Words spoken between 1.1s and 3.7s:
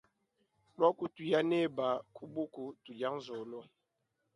tuya neba ku buku tudia nzolo.